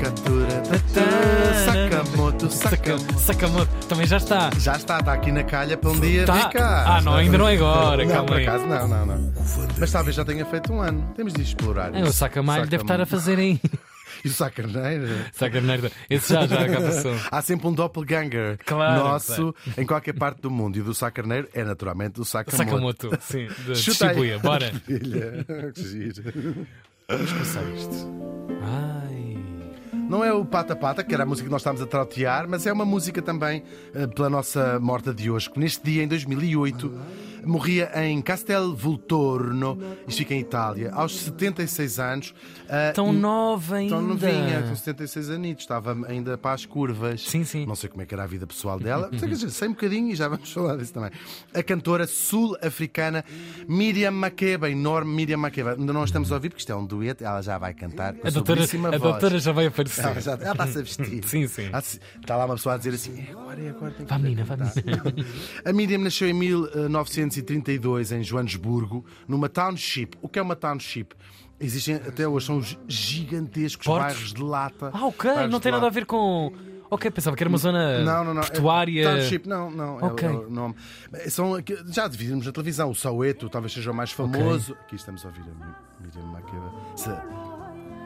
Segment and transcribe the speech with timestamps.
[0.00, 3.18] Catura, tatã, Sakamoto, Sakamoto.
[3.18, 4.50] Sakamoto, também já está.
[4.58, 6.48] Já está, está aqui na calha para um dia Tá.
[6.48, 6.86] ficar.
[6.86, 8.46] Ah, não, ainda não é agora, Não, calma por aí.
[8.46, 9.32] acaso, não, não, não.
[9.78, 11.12] Mas talvez já tenha feito um ano.
[11.14, 11.94] Temos de explorar.
[11.94, 12.14] É, o isso.
[12.14, 13.60] Sacamalho deve estar a fazer aí.
[14.22, 15.06] E o Sacarneiro?
[15.32, 15.90] Saca merda.
[16.10, 17.14] Esse já, já, passou.
[17.32, 20.76] Há sempre um doppelganger Claro, nosso em qualquer parte do mundo.
[20.76, 22.58] E o do Sacarneiro é naturalmente o Sakamoto.
[22.58, 24.14] Sakamoto, sim, de Chuta aí.
[24.14, 24.72] Shibuya, bora.
[24.84, 26.66] Filha, que giro.
[27.08, 28.10] Vamos começar isto.
[28.62, 28.99] Ai.
[30.10, 32.66] Não é o Pata Pata, que era a música que nós estávamos a trautear, mas
[32.66, 33.62] é uma música também
[33.94, 36.92] eh, pela nossa morta de hoje, que neste dia, em 2008,
[37.44, 42.34] morria em Castel Volturno, isto fica em Itália, aos 76 anos.
[42.68, 43.94] eh, Tão nova ainda.
[43.96, 47.22] Tão novinha, com 76 anos, estava ainda para as curvas.
[47.22, 47.66] Sim, sim.
[47.66, 50.14] Não sei como é que era a vida pessoal dela, mas, sei um bocadinho e
[50.14, 51.10] já vamos falar disso também.
[51.54, 53.24] A cantora sul-africana
[53.68, 55.72] Miriam Makeba, enorme Miriam Makeba.
[55.78, 58.14] Ainda não a estamos a ouvir porque isto é um dueto, ela já vai cantar
[58.14, 59.00] com a, A doutora, a voz.
[59.00, 60.04] doutora já vai aparecer.
[60.04, 61.24] Ela, já, ela está-se a vestir.
[61.28, 61.70] Sim, sim.
[62.20, 63.92] Está lá uma pessoa a dizer assim: é agora, é agora.
[63.92, 65.02] tem que Vá, menina, vá, cantar." menina.
[65.64, 66.32] A Miriam nasceu em
[67.30, 70.16] 1932 em Joanesburgo, numa township.
[70.20, 71.14] O que é uma township?
[71.58, 74.06] Existem até hoje, são os gigantescos Portos?
[74.14, 74.90] bairros de lata.
[74.92, 76.52] Ah, ok, não tem nada a ver com.
[76.92, 78.42] Ok, pensava que era uma zona Não, não, não.
[78.42, 79.02] portuária.
[79.08, 80.00] É, township, não, não.
[80.00, 80.16] é o-.
[80.18, 80.74] É, o nome.
[81.28, 81.52] São,
[81.86, 82.90] já dividimos na televisão.
[82.90, 84.72] O Soweto talvez seja o mais famoso.
[84.80, 86.72] Aqui estamos a ouvir a Mi- Miriam Makeba.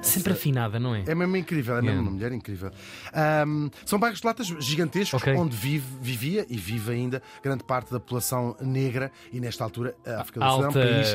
[0.05, 1.02] Se- Sempre afinada, não é?
[1.06, 2.70] É mesmo incrível, é mesmo uma mulher incrível.
[3.12, 5.34] Ahm, são bairros de latas gigantescos Ok.
[5.34, 10.20] onde vive, vivia e vive ainda grande parte da população negra e nesta altura a
[10.20, 11.08] África do Sul era um país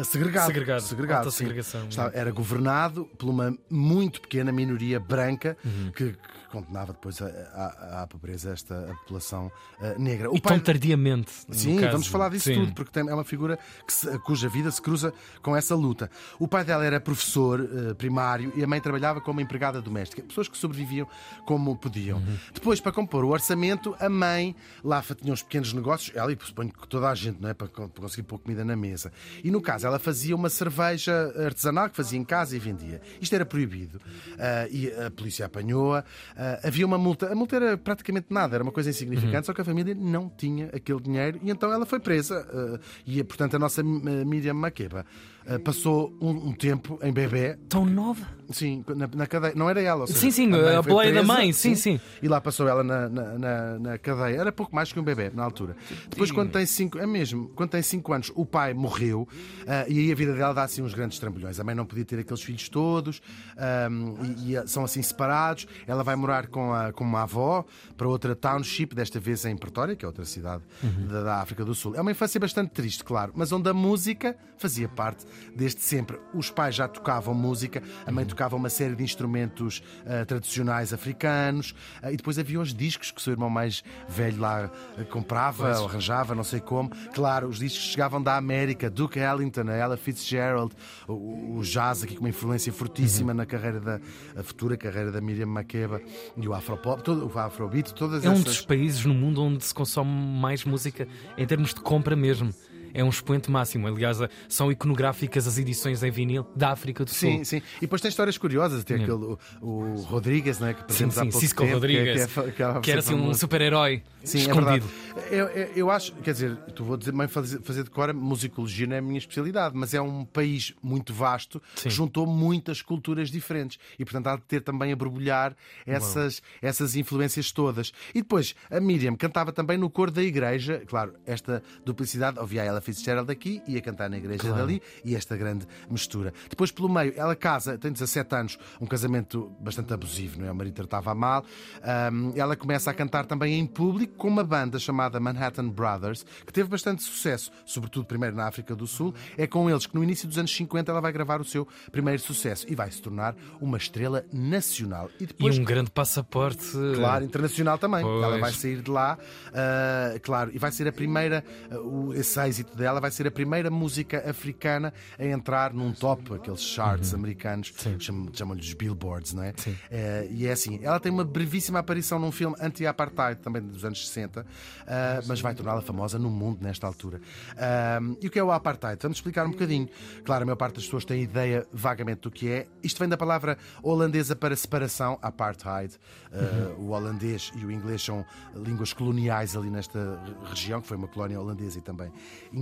[0.00, 0.46] ah, segregado.
[0.82, 1.30] Segregado.
[1.30, 1.38] Sim.
[1.38, 5.90] segregação, Estava- era governado por uma muito pequena minoria branca Uhum.
[5.94, 6.18] que, que
[6.50, 10.30] condenava depois à pobreza esta a população ah, negra.
[10.30, 11.30] O E tão tardiamente.
[11.50, 11.92] Sim, caso.
[11.92, 12.54] vamos falar disso Sim.
[12.60, 16.10] tudo, porque tem- é uma figura se- cuja vida se cruza com essa luta.
[16.38, 17.60] O pai dela era professor
[17.90, 20.20] eh, primário e a mãe trabalhava como empregada doméstica.
[20.22, 21.06] Pessoas que sobreviviam
[21.46, 22.18] como podiam.
[22.18, 22.36] Uhum.
[22.52, 26.72] Depois, para compor o orçamento, a mãe lá tinha uns pequenos negócios, ela e suponho
[26.72, 27.54] que toda a gente, não é?
[27.54, 29.12] Para, con- para conseguir pôr comida na mesa.
[29.44, 31.12] E no caso, ela fazia uma cerveja
[31.46, 33.00] artesanal que fazia em casa e vendia.
[33.20, 34.00] Isto era proibido.
[34.36, 36.04] Ah, e a polícia apanhou-a.
[36.36, 37.30] Ah, havia uma multa.
[37.32, 40.66] A multa era praticamente nada, era uma coisa insignificante, só que a família não tinha
[40.74, 42.44] aquele dinheiro e então ela foi presa.
[42.52, 45.31] ah, e, portanto, a nossa Miriam Makeba ah,
[45.64, 47.56] passou um, um tempo em bebê.
[47.68, 48.26] Tão nova.
[48.52, 49.54] Sim, na, na cadeia.
[49.56, 50.02] Não era ela.
[50.02, 51.98] ou seja, Sim, sim, a boleia da mãe, sim, sim.
[52.22, 54.36] E lá passou ela na, na, na- cadeia.
[54.40, 55.74] Era pouco mais que um bebê na altura.
[56.08, 59.26] Depois, quando tem cinco, é mesmo, quando tem cinco anos, o pai morreu
[59.66, 61.58] ah, e aí a vida dela dá assim uns grandes trambolhões.
[61.58, 63.22] A mãe não podia ter aqueles filhos todos
[63.56, 64.14] ahm,
[64.44, 65.66] e, e, são assim separados.
[65.86, 67.64] Ela vai morar com, a, com uma avó
[67.96, 70.62] para outra township, desta vez em Pretória, que é outra cidade
[71.08, 71.94] da, da África do Sul.
[71.96, 75.24] É uma infância bastante triste, claro, mas onde a música fazia parte
[75.54, 76.18] desde sempre.
[76.34, 81.74] Os pais já tocavam música, a mãe tocava uma série de instrumentos ah, tradicionais africanos
[82.02, 85.78] ah, e depois havia os discos que o seu irmão mais velho lá ah, comprava
[85.78, 86.90] ou arranjava, não sei como.
[87.14, 90.74] Claro, os discos chegavam da América, Duke Ellington, a Ella Fitzgerald,
[91.08, 94.00] o, o jazz aqui com uma influência fortíssima na carreira da
[94.42, 96.00] futura carreira da Miriam Makeba
[96.36, 98.44] e o Afropop, todo, o Afrobeat, todas É um essas.
[98.44, 101.06] dos países no mundo onde se consome mais música
[101.36, 102.52] em termos de compra mesmo.
[102.94, 103.86] É um expoente máximo.
[103.86, 107.30] Aliás, são iconográficas as edições em vinil da África do Sul.
[107.30, 107.62] Sim, sim.
[107.78, 108.84] E depois tem histórias curiosas.
[108.84, 112.26] Tem aquele, o, o Rodrigues, né, que Sim, sim, pouco Cisco tempo, que é- Rodrigues,
[112.26, 114.86] que, é, que, acaba por que era assim um super-herói Sim, é escondido.
[114.86, 115.34] verdade.
[115.34, 118.86] Eu, eu, eu acho, quer dizer, tu vou dizer, bem fazer, fazer de cor, musicologia
[118.86, 121.88] não é a minha especialidade, mas é um país muito vasto Sim.
[121.88, 126.96] que juntou muitas culturas diferentes e, portanto, há de ter também a borbulhar essas, essas
[126.96, 127.92] influências todas.
[128.14, 132.80] E depois, a Miriam cantava também no coro da igreja, claro, esta duplicidade, ouvia ela
[132.82, 134.56] Fitzgerald aqui, ia cantar na igreja Claro.
[134.58, 136.32] dali e esta grande mistura.
[136.50, 140.52] Depois, pelo meio, ela casa, tem 17 anos, um casamento bastante abusivo, não é?
[140.52, 141.44] O marido tratava mal.
[141.82, 146.52] Ahm, ela começa a cantar também em público com uma banda chamada Manhattan Brothers, que
[146.52, 149.14] teve bastante sucesso, sobretudo primeiro na África do Sul.
[149.36, 152.20] É com eles que no início dos anos 50 ela vai gravar o seu primeiro
[152.20, 155.08] sucesso e vai se tornar uma estrela nacional.
[155.20, 155.58] E E depois.
[155.58, 156.66] um grande passaporte.
[156.94, 158.02] Claro, internacional também.
[158.02, 158.22] Pois.
[158.24, 159.18] Ela vai sair de lá,
[159.54, 161.44] ah, claro, e vai ser a primeira,
[161.84, 166.60] o- esse êxito dela vai ser a primeira música africana a entrar num top, aqueles
[166.62, 169.48] charts americanos, chamam- chamam-lhes billboards, não é?
[169.48, 169.54] Uhum.
[169.56, 169.76] Sim.
[169.90, 174.06] Eh, e é assim, ela tem uma brevíssima aparição num filme anti-apartheid, também dos anos
[174.08, 174.46] 60,
[174.86, 177.20] ah, mas vai torná-la famosa no mundo nesta altura.
[177.56, 178.98] Ah, e o que é o apartheid?
[179.02, 179.88] Vamos explicar um bocadinho.
[180.24, 182.66] Claro, a maior parte das pessoas tem ideia vagamente do que é.
[182.82, 185.94] Isto vem da palavra holandesa para separação, apartheid.
[186.32, 190.96] Ah, O holandês e o inglês são línguas coloniais ali nesta re- região, que foi
[190.96, 192.10] uma colónia holandesa e também
[192.52, 192.61] inglesa.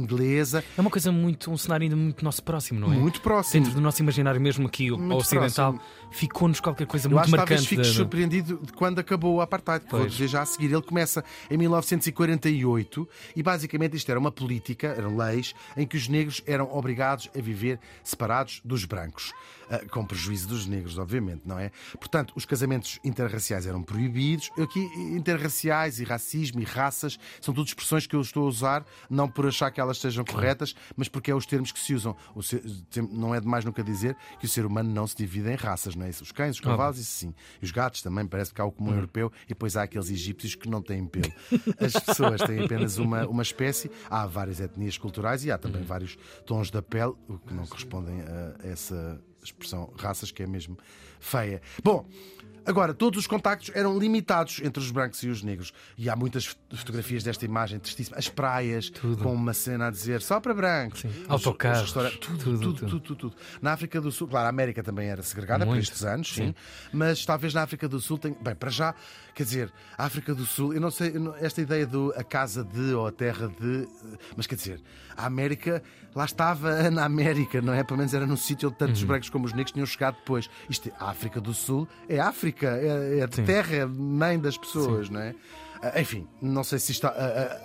[0.77, 2.97] É uma coisa muito, um cenário ainda muito nosso próximo, não é?
[2.97, 3.63] Muito próximo.
[3.65, 5.79] Dentro do nosso imaginário, mesmo aqui Muito ocidental,
[6.11, 7.69] ficou-nos qualquer coisa Eu muito acho talvez marcante.
[7.69, 10.73] fiques da- da- surpreendido de quando acabou o apartheid, que vou dizer já a seguir.
[10.73, 16.09] Ele começa em 1948 e basicamente isto era uma política, eram leis, em que os
[16.09, 19.33] negros eram obrigados a viver separados dos brancos.
[19.71, 21.71] ah, Com prejuízo dos negros, obviamente, não é?
[21.99, 24.51] Portanto, os casamentos interraciais eram proibidos.
[24.59, 24.81] Aqui,
[25.15, 29.47] interraciais e racismo e raças são tudo expressões que eu estou a usar, não por
[29.47, 32.17] achar que elas sejam corretas, mas porque é os termos que se usam.
[32.43, 32.63] Ser-
[33.11, 36.07] não é demais nunca dizer que o ser humano não se divide em raças, não
[36.07, 36.11] é?
[36.11, 37.35] Os cães, os cavalos, isso sim.
[37.61, 40.55] E os gatos também, parece que há o comum europeu e depois há aqueles egípcios
[40.55, 41.33] que não têm pelo.
[41.79, 46.17] As pessoas têm apenas uma, uma espécie, há várias etnias culturais e há também vários
[46.47, 50.77] tons da pele, o que não correspondem a essa expressão raças, que é mesmo
[51.19, 51.61] feia.
[51.83, 52.07] Bom.
[52.67, 55.73] Agora, todos os contactos eram limitados entre os brancos e os negros.
[55.97, 58.19] E há muitas fot- fotografias desta imagem tristíssima.
[58.19, 58.91] As praias,
[59.23, 61.03] com uma cena a dizer só para brancos.
[61.03, 62.75] Os- os Autocarros, restaurantes, tudo, tudo, tudo, tudo.
[62.91, 63.37] tudo, tudo, tudo.
[63.63, 65.85] Na África do Sul, claro, a América também era segregada por Muito.
[65.85, 66.55] estes anos, sim.
[66.93, 68.37] Mas talvez na África do Sul tenha.
[68.39, 68.95] Bem, para já,
[69.35, 72.93] quer dizer, a África do Sul, eu não sei, esta ideia do a casa de
[72.93, 73.89] ou a terra de.
[74.37, 74.81] Mas quer dizer,
[75.17, 75.83] a América,
[76.15, 77.83] lá estava na América, não é?
[77.83, 78.87] Pelo menos era num sítio onde Uhum.
[78.87, 80.49] tanto os brancos como os negros tinham chegado depois.
[80.69, 85.09] Isto, a África do Sul é África, é, é de terra, é mãe das pessoas,
[85.09, 85.35] não é?
[85.83, 87.15] Ah, Enfim, não sei se isto ah,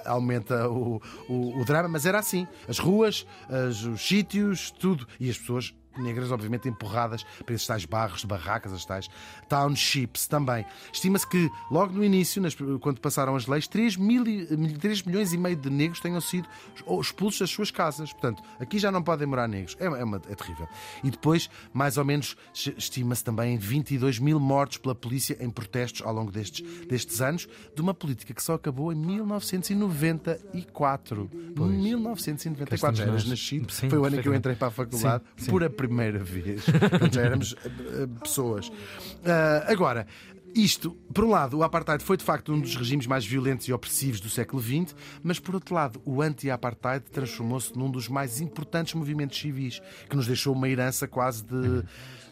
[0.05, 2.47] ah, aumenta o, o, o drama, mas era assim.
[2.67, 5.05] As ruas, as- os sítios, tudo.
[5.19, 9.09] E as pessoas negras, obviamente, empurradas para esses tais bairros de barracas, as tais
[9.49, 10.65] townships também.
[10.91, 12.41] Estima-se que, logo no início,
[12.79, 14.45] quando passaram as leis, 3, mil, e-
[14.79, 16.47] 3 milhões e meio de negros tenham sido
[17.01, 18.11] expulsos das suas casas.
[18.11, 19.75] Portanto, aqui já não podem morar negros.
[19.79, 20.67] É, é, uma- é terrível.
[21.03, 26.01] E depois, mais ou menos, se- estima-se também 22 mil mortos pela polícia em protestos
[26.05, 31.29] ao longo destes, destes anos, de uma política que só acabou em 1994.
[31.55, 33.71] 1994, já eras nascido.
[33.71, 35.51] Foi o ano em que eu entrei para a faculdade Sim, sim.
[35.51, 36.63] por a primeira vez.
[37.11, 37.69] Já éramos eh,
[38.03, 38.71] eh, pessoas.
[39.25, 40.05] Ah, agora.
[40.57, 43.73] Isto, por um lado, o apartheid foi de facto um dos regimes mais violentos e
[43.73, 48.93] opressivos do século XX, mas por outro lado, o anti-apartheid transformou-se num dos mais importantes
[48.93, 51.83] movimentos civis, que nos deixou uma herança quase de,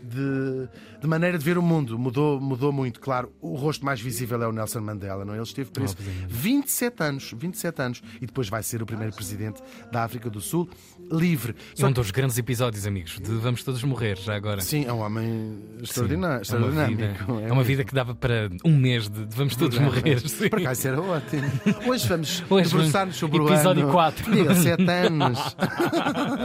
[0.03, 0.67] de,
[1.01, 1.97] de maneira de ver o mundo.
[1.97, 3.31] Mudou, mudou muito, claro.
[3.41, 5.37] O rosto mais visível é o Nelson Mandela, não é?
[5.37, 5.95] Ele esteve preso
[6.27, 9.61] 27 anos, 27 anos, e depois vai ser o primeiro presidente
[9.91, 10.69] da África do Sul,
[11.11, 11.55] livre.
[11.77, 14.61] É Só um dos grandes episódios, amigos, de Vamos Todos Morrer, já agora.
[14.61, 16.45] Sim, é um homem extraordinário.
[16.45, 17.15] Sim, é uma vida,
[17.47, 20.19] é uma vida que dava para um mês de, de Vamos Todos Morrer.
[20.27, 20.49] sim.
[20.49, 21.43] Por acaso era ótimo.
[21.87, 23.93] Hoje vamos Hoje debruçar-nos sobre episódio o ano.
[23.93, 24.31] quatro.
[24.31, 25.39] Diga, sete anos.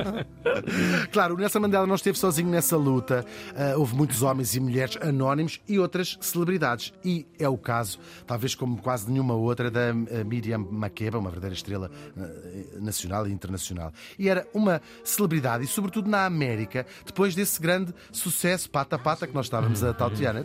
[1.13, 3.25] claro, o Nelson Mandela não esteve sozinho nessa luta.
[3.57, 6.93] Ah, houve muitos homens e mulheres anónimos e outras celebridades.
[7.05, 11.55] E é o caso, talvez como quase nenhuma outra, da ah, Miriam Makeba, uma verdadeira
[11.55, 13.93] estrela ah, nacional e internacional.
[14.19, 19.27] E era uma celebridade, e sobretudo na América, depois desse grande sucesso pata a pata
[19.27, 20.35] que nós estávamos a tautear.
[20.35, 20.45] né?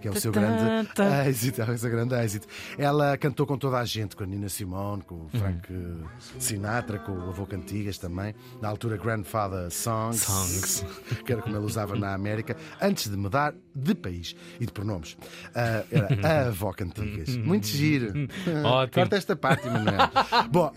[0.00, 0.88] Que é o seu grande
[1.28, 2.46] êxito, é o seu grande êxito.
[2.78, 5.68] Ela cantou com toda a gente, com a Nina Simone, com o Frank
[6.38, 10.84] Sinatra, com o Avô Cantigas também, na altura Grandfather Songs, Songs.
[11.32, 15.16] que era como ele usava na América, antes de mudar de país e de pronomes.
[15.54, 16.08] Ah, era
[16.44, 17.36] a Avó Cantigas.
[17.36, 18.08] Muito giro.
[18.64, 18.92] Ótimo.
[18.94, 20.10] Corta esta parte, Manuel.
[20.50, 20.72] Bom,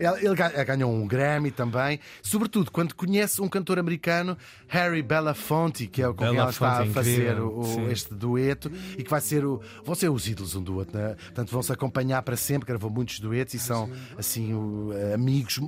[0.00, 4.36] ele, ele ga- ganhou um Grammy também, sobretudo quando conhece um cantor americano,
[4.68, 9.02] Harry Belafonte, que é o com quem ela está a fazer o- este dueto e
[9.04, 9.60] que vai ser o.
[9.84, 11.14] Vão ser os ídolos um do outro, né?
[11.26, 15.58] Portanto, vão se acompanhar para sempre, gravou muitos duetos e são assim o- amigos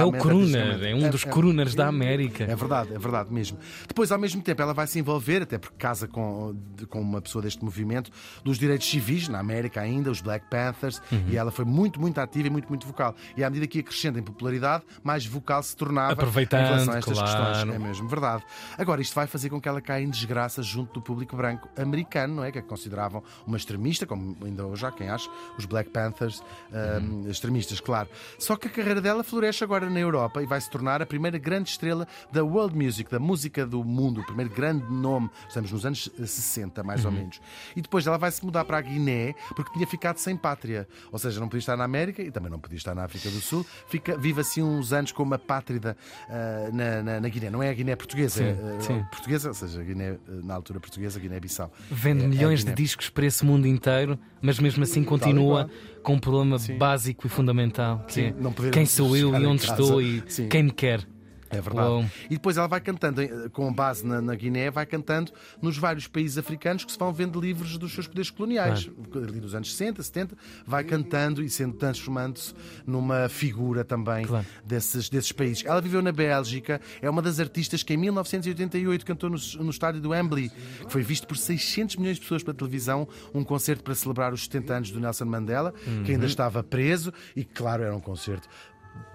[0.00, 2.44] É o crooner, é um dos crooners da América.
[2.44, 3.58] É verdade, é verdade mesmo.
[3.86, 7.20] Depois, ao mesmo tempo, ela vai se envolver, até porque casa com, de- com uma
[7.20, 8.10] pessoa deste movimento,
[8.44, 11.24] dos direitos civis, na América ainda, os Black Panthers, Uhum.
[11.28, 13.14] e ela foi muito, muito ativa e muito, muito vocal.
[13.36, 16.94] E à medida que ia crescendo em popularidade, mais vocal se tornava Aproveitando, em relação
[16.94, 17.52] a estas claro.
[17.54, 17.74] questões.
[17.74, 18.44] É mesmo verdade.
[18.78, 22.34] Agora, isto vai fazer com que ela caia em desgraça junto do público branco americano,
[22.36, 22.52] não é?
[22.52, 26.40] Que a consideravam uma extremista, como ainda hoje há quem acha, os Black Panthers,
[26.72, 27.24] Uhum.
[27.26, 28.08] um, extremistas, claro.
[28.38, 31.38] Só que a carreira dela floresce agora na Europa e vai se tornar a primeira
[31.38, 35.28] grande estrela da world music, da música do mundo, o primeiro grande nome.
[35.48, 37.10] Estamos nos anos eh, 60, mais Uhum.
[37.10, 37.40] ou menos.
[37.74, 40.86] E depois ela vai se mudar para a Guiné porque tinha ficado sem pátria.
[41.10, 43.40] Ou seja, não podia estar na América e também não podia estar na África do
[43.40, 43.64] Sul.
[43.88, 45.96] Fica, vive assim uns anos como uma pátrida
[46.28, 47.50] ah, na, na, na Guiné.
[47.50, 48.44] Não é a Guiné portuguesa, Sim,
[48.76, 49.04] é, sim.
[49.10, 51.72] portuguesa, ou seja, Guiné, eh, na altura portuguesa, Guiné-Bissau.
[51.90, 52.76] Vende É- é milhões de Guiné.
[52.76, 55.68] discos para esse mundo inteiro, mas mesmo assim continua
[56.02, 58.34] com um problema básico e fundamental, que Sim,
[58.66, 60.48] é quem sou eu e onde estou e Sim.
[60.48, 61.06] quem me quer.
[61.50, 61.88] É verdade.
[61.88, 62.04] Uou.
[62.26, 66.06] E depois ela vai cantando, eh, com base na, na Guiné, vai cantando nos vários
[66.06, 68.88] países africanos que se vão vendo livres dos seus poderes coloniais.
[69.14, 72.54] Ali dos anos 60, 70, vai cantando e sendo transformando-se
[72.86, 74.46] numa figura também Claro.
[74.64, 75.64] desses, desses países.
[75.64, 80.00] Ela viveu na Bélgica, é uma das artistas que em 1988 cantou no, no estádio
[80.00, 80.50] do Wembley,
[80.86, 84.44] que foi visto por 600 milhões de pessoas pela televisão, um concerto para celebrar os
[84.44, 88.48] 70 anos do Nelson Mandela, que ainda estava preso e, claro, era um concerto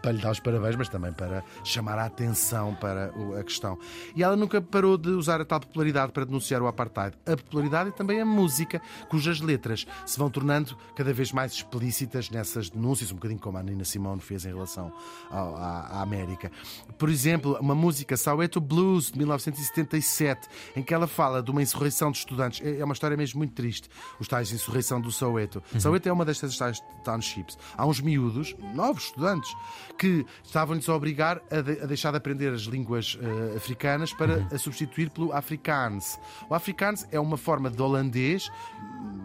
[0.02, 3.76] para lhe dar os parabéns, mas também para chamar a atenção para a questão.
[4.16, 7.18] E ela nunca parou de usar a tal popularidade para denunciar o apartheid.
[7.26, 8.80] A popularidade e também a música,
[9.10, 13.64] cujas letras se vão tornando cada vez mais explícitas nessas denúncias, um bocadinho como a
[13.64, 14.94] Nina Simone fez em relação
[15.32, 16.52] ao- à, à América.
[17.00, 22.12] Por exemplo, uma música, Soweto Blues, de 1977, em que ela fala de uma insurreição
[22.12, 22.62] de estudantes.
[22.66, 23.90] É é uma história mesmo muito triste,
[24.20, 25.64] os tais insurreição do Soweto.
[25.80, 27.58] Soweto é uma destas tais townships.
[27.78, 29.52] Há uns miúdos, novos estudantes,
[29.98, 34.46] que estavam-lhes a obrigar a, de- a deixar de aprender as línguas eh, africanas para
[34.52, 36.20] a substituir pelo Afrikaans.
[36.50, 38.50] O Afrikaans é uma forma de holandês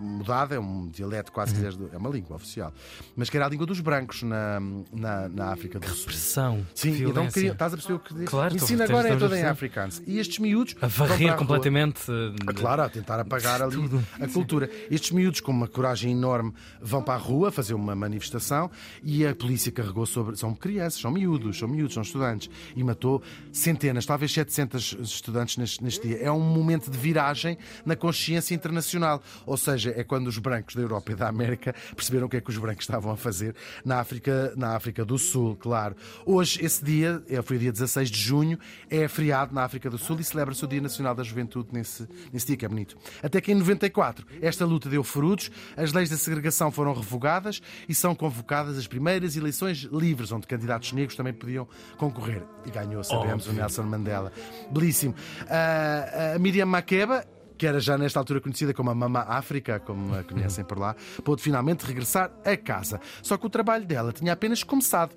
[0.00, 2.72] mudada, é um dialeto quase, quiseres, do- é uma língua oficial,
[3.16, 4.60] mas que era a língua dos brancos na,
[4.92, 6.06] na, na África do Sul.
[6.06, 6.66] Pressão.
[6.74, 8.24] Sim, então queriam, estás a perceber o que?
[8.24, 10.02] Claro, estou- agora é todo em africanos.
[10.06, 10.74] E estes miúdos.
[10.80, 12.00] A varrer completamente.
[12.46, 13.76] Ah, Claro, a tentar apagar ali
[14.20, 14.70] a cultura.
[14.90, 18.70] Estes miúdos, com uma coragem enorme, vão para a rua fazer uma manifestação
[19.02, 20.29] e a polícia carregou sobre.
[20.38, 22.50] São crianças, são miúdos, são miúdos, são estudantes.
[22.76, 23.22] E matou
[23.52, 26.18] centenas, talvez 700 estudantes neste, neste dia.
[26.18, 29.22] É um momento de viragem na consciência internacional.
[29.46, 32.40] Ou seja, é quando os brancos da Europa e da América perceberam o que é
[32.40, 35.96] que os brancos estavam a fazer na África, na África do Sul, claro.
[36.24, 38.58] Hoje, esse dia, é, foi o dia 16 de junho,
[38.88, 42.46] é feriado na África do Sul e celebra-se o Dia Nacional da Juventude nesse, nesse
[42.46, 42.96] dia, que é bonito.
[43.22, 47.94] Até que em 94 esta luta deu frutos, as leis da segregação foram revogadas e
[47.94, 52.42] são convocadas as primeiras eleições livres, onde candidatos negros também podiam concorrer.
[52.66, 54.32] E ganhou, sabemos, o Nelson Mandela.
[54.70, 55.14] Belíssimo.
[55.48, 57.24] Ah, a Miriam Makeba
[57.60, 60.96] que era já nesta altura conhecida como a Mama África, como a conhecem por lá,
[61.22, 62.98] pôde finalmente regressar a casa.
[63.22, 65.14] Só que o trabalho dela tinha apenas começado.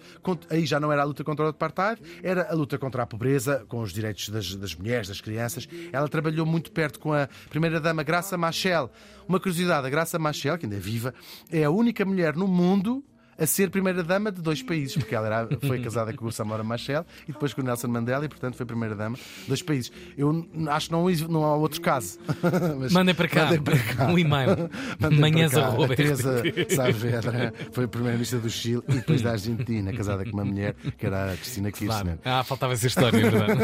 [0.49, 3.63] Aí já não era a luta contra o apartheid, era a luta contra a pobreza,
[3.69, 5.69] com os direitos das, das mulheres, das crianças.
[5.93, 8.91] Ela trabalhou muito perto com a primeira-dama Graça Machel.
[9.25, 11.13] Uma curiosidade, a Graça Machel, que ainda é viva,
[11.49, 13.01] é a única mulher no mundo
[13.37, 17.05] a ser primeira-dama de dois países, porque ela era- foi casada com o Samora Machel
[17.27, 19.91] e depois com o Nelson Mandela e, portanto, foi primeira-dama de dois países.
[20.17, 22.19] Eu acho que não, não há outro caso.
[22.79, 23.45] Mas Mandem para cá.
[23.45, 24.07] mandem para cá.
[24.07, 24.69] Um e-mail.
[25.19, 30.31] Manhãs A Teresa Saavedra foi a primeira-ministra do Chile e depois da Argentina, casada com
[30.31, 32.17] uma mulher que era a Cristina Kirchner.
[32.17, 32.19] Claro.
[32.25, 33.59] Ah, faltava essa história, é verdade.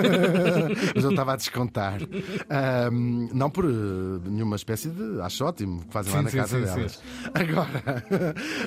[0.96, 2.00] Mas eu estava a descontar.
[2.50, 3.68] Ahm, não por eh,
[4.30, 5.22] nenhuma espécie de.
[5.22, 7.02] Acho ótimo que fazem lá Sim, na sim, casa sim, delas.
[7.34, 8.06] Agora,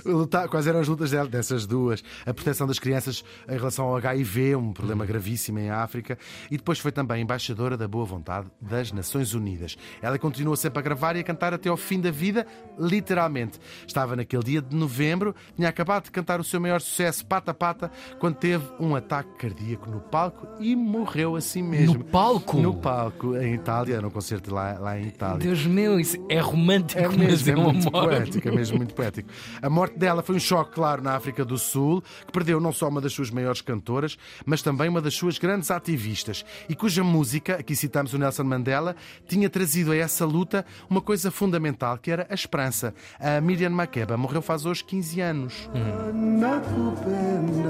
[0.05, 2.03] lutar- quais eram as dessas duas?
[2.27, 6.19] A proteção das crianças em relação ao HIV, um problema gravíssimo em África,
[6.51, 9.77] e depois foi também embaixadora da boa vontade das Nações Unidas.
[10.01, 12.47] Ela continuou sempre a gravar e a cantar até ao fim da vida,
[12.79, 13.59] literalmente.
[13.87, 17.91] Estava naquele dia de novembro, tinha acabado de cantar o seu maior sucesso, Pata Pata,
[18.19, 21.99] quando teve um ataque cardíaco no palco e morreu assim mesmo.
[21.99, 22.59] No palco?
[22.59, 25.39] No palco, em Itália, num concerto lá, lá em Itália.
[25.39, 28.09] Deus meu, isso é romântico, É mas mesmo, é é uma muito morte.
[28.09, 29.29] poético, é mesmo muito poético.
[29.61, 32.89] A morte dela foi um choque, claro, na África do Sul, que perdeu não só
[32.89, 37.55] uma das suas maiores cantoras, mas também uma das suas grandes ativistas, e cuja música,
[37.55, 38.97] aqui citamos o Nelson Mandela,
[39.29, 42.93] tinha trazido a essa luta uma coisa fundamental, que era a esperança.
[43.21, 45.71] A Miriam Makeba morreu faz hoje 15 anos.
[46.13, 47.63] nakupenda